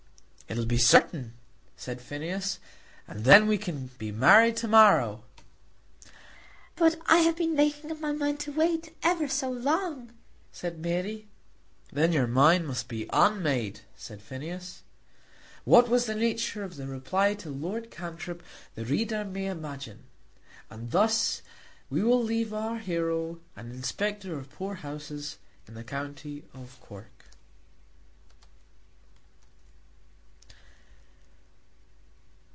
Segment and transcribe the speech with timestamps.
[0.51, 1.35] "It will be certain,"
[1.77, 2.59] said Phineas,
[3.07, 5.23] "and then we can be married to morrow."
[6.75, 10.11] "But I have been making up my mind to wait ever so long,"
[10.51, 11.29] said Mary.
[11.93, 14.81] "Then your mind must be unmade," said Phineas.
[15.63, 18.43] What was the nature of the reply to Lord Cantrip
[18.75, 20.03] the reader may imagine,
[20.69, 21.41] and thus
[21.89, 27.07] we will leave our hero an Inspector of Poor Houses in the County of Cork.